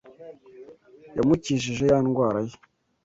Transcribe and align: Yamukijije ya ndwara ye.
Yamukijije 1.17 1.83
ya 1.91 1.99
ndwara 2.05 2.39
ye. 2.47 2.55